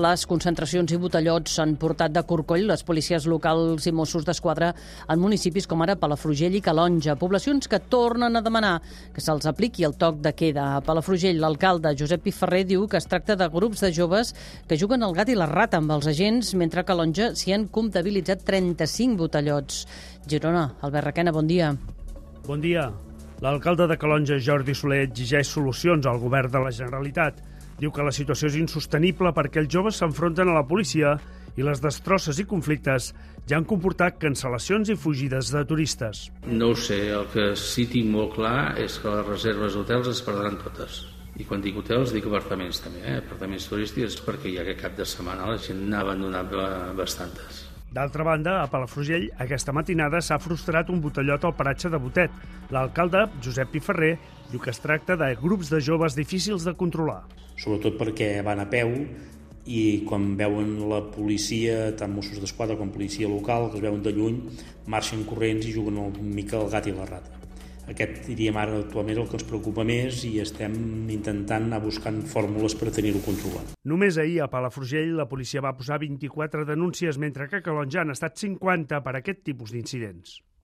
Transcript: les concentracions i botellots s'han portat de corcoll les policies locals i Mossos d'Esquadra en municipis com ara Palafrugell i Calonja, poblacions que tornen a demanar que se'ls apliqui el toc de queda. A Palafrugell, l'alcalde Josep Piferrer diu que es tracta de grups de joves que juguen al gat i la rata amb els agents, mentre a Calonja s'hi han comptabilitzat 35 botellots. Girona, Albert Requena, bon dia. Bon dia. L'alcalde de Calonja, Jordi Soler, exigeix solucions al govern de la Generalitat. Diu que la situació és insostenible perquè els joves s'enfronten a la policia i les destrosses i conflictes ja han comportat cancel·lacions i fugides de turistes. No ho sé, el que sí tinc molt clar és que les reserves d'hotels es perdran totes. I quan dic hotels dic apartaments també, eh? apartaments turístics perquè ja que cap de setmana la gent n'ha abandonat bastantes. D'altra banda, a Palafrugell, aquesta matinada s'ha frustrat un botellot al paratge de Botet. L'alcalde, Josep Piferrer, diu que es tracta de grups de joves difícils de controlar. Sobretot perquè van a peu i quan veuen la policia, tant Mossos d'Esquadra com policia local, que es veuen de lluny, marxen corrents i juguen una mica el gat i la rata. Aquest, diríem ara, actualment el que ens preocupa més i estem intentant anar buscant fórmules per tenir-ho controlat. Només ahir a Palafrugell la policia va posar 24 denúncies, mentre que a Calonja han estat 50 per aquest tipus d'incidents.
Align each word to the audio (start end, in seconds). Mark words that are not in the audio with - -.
les 0.00 0.22
concentracions 0.28 0.92
i 0.92 0.98
botellots 1.00 1.56
s'han 1.56 1.74
portat 1.80 2.12
de 2.14 2.22
corcoll 2.28 2.66
les 2.68 2.82
policies 2.86 3.24
locals 3.30 3.86
i 3.88 3.92
Mossos 3.96 4.26
d'Esquadra 4.26 4.72
en 5.08 5.22
municipis 5.22 5.66
com 5.66 5.80
ara 5.84 5.96
Palafrugell 6.00 6.58
i 6.58 6.62
Calonja, 6.64 7.16
poblacions 7.20 7.68
que 7.68 7.80
tornen 7.92 8.36
a 8.36 8.42
demanar 8.44 8.74
que 9.14 9.24
se'ls 9.24 9.48
apliqui 9.50 9.86
el 9.88 9.96
toc 10.00 10.20
de 10.24 10.34
queda. 10.36 10.68
A 10.76 10.84
Palafrugell, 10.84 11.40
l'alcalde 11.42 11.94
Josep 11.98 12.26
Piferrer 12.26 12.62
diu 12.68 12.86
que 12.86 13.00
es 13.00 13.08
tracta 13.10 13.36
de 13.36 13.48
grups 13.52 13.82
de 13.84 13.92
joves 13.96 14.34
que 14.68 14.78
juguen 14.78 15.02
al 15.02 15.16
gat 15.16 15.32
i 15.32 15.38
la 15.38 15.50
rata 15.50 15.80
amb 15.80 15.96
els 15.96 16.06
agents, 16.12 16.54
mentre 16.54 16.84
a 16.84 16.88
Calonja 16.88 17.32
s'hi 17.34 17.56
han 17.56 17.66
comptabilitzat 17.72 18.46
35 18.46 19.18
botellots. 19.24 19.82
Girona, 20.28 20.70
Albert 20.82 21.10
Requena, 21.10 21.34
bon 21.34 21.50
dia. 21.50 21.74
Bon 22.46 22.60
dia. 22.62 22.90
L'alcalde 23.44 23.84
de 23.90 23.98
Calonja, 24.00 24.38
Jordi 24.40 24.72
Soler, 24.74 25.02
exigeix 25.04 25.50
solucions 25.50 26.06
al 26.08 26.22
govern 26.22 26.48
de 26.52 26.62
la 26.62 26.72
Generalitat. 26.72 27.42
Diu 27.80 27.92
que 27.92 28.04
la 28.04 28.12
situació 28.14 28.48
és 28.48 28.56
insostenible 28.56 29.32
perquè 29.36 29.60
els 29.60 29.72
joves 29.72 29.98
s'enfronten 30.00 30.48
a 30.48 30.56
la 30.56 30.64
policia 30.68 31.16
i 31.56 31.64
les 31.64 31.80
destrosses 31.84 32.38
i 32.40 32.46
conflictes 32.48 33.10
ja 33.48 33.58
han 33.58 33.66
comportat 33.68 34.16
cancel·lacions 34.20 34.90
i 34.92 34.96
fugides 34.96 35.52
de 35.52 35.64
turistes. 35.68 36.26
No 36.48 36.72
ho 36.72 36.78
sé, 36.78 36.98
el 37.12 37.28
que 37.32 37.50
sí 37.60 37.86
tinc 37.92 38.08
molt 38.12 38.34
clar 38.36 38.74
és 38.82 38.98
que 39.00 39.12
les 39.12 39.28
reserves 39.28 39.76
d'hotels 39.76 40.10
es 40.12 40.24
perdran 40.24 40.58
totes. 40.64 41.04
I 41.36 41.44
quan 41.44 41.60
dic 41.60 41.76
hotels 41.76 42.14
dic 42.16 42.24
apartaments 42.28 42.80
també, 42.80 43.02
eh? 43.04 43.18
apartaments 43.20 43.68
turístics 43.68 44.16
perquè 44.24 44.54
ja 44.56 44.64
que 44.64 44.76
cap 44.80 44.96
de 44.96 45.04
setmana 45.04 45.50
la 45.52 45.60
gent 45.60 45.84
n'ha 45.84 46.00
abandonat 46.00 46.52
bastantes. 46.96 47.66
D'altra 47.96 48.24
banda, 48.24 48.58
a 48.60 48.68
Palafrugell, 48.68 49.30
aquesta 49.40 49.72
matinada 49.72 50.20
s'ha 50.24 50.40
frustrat 50.42 50.90
un 50.92 51.00
botellot 51.00 51.44
al 51.44 51.54
paratge 51.56 51.92
de 51.92 52.00
Botet. 52.00 52.32
L'alcalde, 52.72 53.22
Josep 53.44 53.70
Piferrer, 53.72 54.16
diu 54.50 54.60
que 54.60 54.72
es 54.72 54.80
tracta 54.82 55.16
de 55.16 55.30
grups 55.40 55.70
de 55.72 55.80
joves 55.80 56.16
difícils 56.16 56.64
de 56.66 56.74
controlar. 56.76 57.22
Sobretot 57.56 57.96
perquè 58.00 58.34
van 58.46 58.60
a 58.60 58.68
peu 58.70 58.92
i 59.66 59.80
quan 60.06 60.34
veuen 60.38 60.76
la 60.90 61.00
policia, 61.10 61.90
tant 61.98 62.12
Mossos 62.14 62.38
d'Esquadra 62.42 62.76
com 62.78 62.92
policia 62.94 63.28
local, 63.28 63.70
que 63.70 63.80
es 63.80 63.86
veuen 63.86 64.04
de 64.04 64.12
lluny, 64.14 64.38
marxen 64.86 65.24
corrents 65.26 65.66
i 65.66 65.74
juguen 65.74 65.98
una 66.04 66.28
mica 66.36 66.60
el 66.60 66.70
gat 66.70 66.86
i 66.86 66.94
la 66.94 67.08
rata. 67.08 67.34
Aquest, 67.86 68.24
diríem 68.26 68.56
ara, 68.58 68.80
actualment 68.82 69.20
el 69.22 69.28
que 69.30 69.38
ens 69.38 69.46
preocupa 69.46 69.84
més 69.86 70.24
i 70.26 70.32
estem 70.42 70.74
intentant 71.14 71.68
anar 71.68 71.78
buscant 71.84 72.18
fórmules 72.26 72.74
per 72.78 72.90
tenir-ho 72.94 73.22
controlat. 73.22 73.76
Només 73.86 74.18
ahir 74.18 74.40
a 74.42 74.50
Palafrugell 74.50 75.14
la 75.20 75.28
policia 75.30 75.62
va 75.62 75.76
posar 75.78 76.00
24 76.02 76.66
denúncies, 76.66 77.18
mentre 77.22 77.46
que 77.50 77.62
a 77.62 77.66
Calonja 77.66 78.02
han 78.02 78.10
estat 78.14 78.42
50 78.42 79.02
per 79.06 79.14
aquest 79.20 79.46
tipus 79.46 79.74
d'incidents. 79.74 80.40